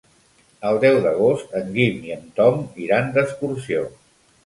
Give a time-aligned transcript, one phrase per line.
[0.69, 3.89] El deu d'agost en Guim i en Tom iran d'excursió.